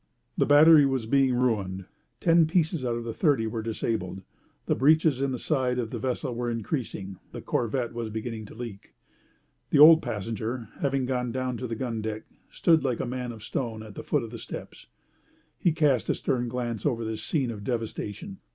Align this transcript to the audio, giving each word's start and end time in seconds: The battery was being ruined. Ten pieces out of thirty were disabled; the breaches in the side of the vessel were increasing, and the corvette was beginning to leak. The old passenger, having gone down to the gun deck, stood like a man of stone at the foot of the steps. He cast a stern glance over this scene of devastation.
The 0.35 0.47
battery 0.47 0.83
was 0.87 1.05
being 1.05 1.35
ruined. 1.35 1.85
Ten 2.19 2.47
pieces 2.47 2.83
out 2.83 2.95
of 2.95 3.15
thirty 3.15 3.45
were 3.45 3.61
disabled; 3.61 4.23
the 4.65 4.73
breaches 4.73 5.21
in 5.21 5.31
the 5.31 5.37
side 5.37 5.77
of 5.77 5.91
the 5.91 5.99
vessel 5.99 6.33
were 6.33 6.49
increasing, 6.49 7.05
and 7.05 7.17
the 7.33 7.41
corvette 7.43 7.93
was 7.93 8.09
beginning 8.09 8.45
to 8.45 8.55
leak. 8.55 8.95
The 9.69 9.77
old 9.77 10.01
passenger, 10.01 10.69
having 10.79 11.05
gone 11.05 11.31
down 11.31 11.57
to 11.57 11.67
the 11.67 11.75
gun 11.75 12.01
deck, 12.01 12.23
stood 12.49 12.83
like 12.83 12.99
a 12.99 13.05
man 13.05 13.31
of 13.31 13.43
stone 13.43 13.83
at 13.83 13.93
the 13.93 14.01
foot 14.01 14.23
of 14.23 14.31
the 14.31 14.39
steps. 14.39 14.87
He 15.59 15.71
cast 15.71 16.09
a 16.09 16.15
stern 16.15 16.47
glance 16.47 16.83
over 16.83 17.05
this 17.05 17.21
scene 17.23 17.51
of 17.51 17.63
devastation. 17.63 18.39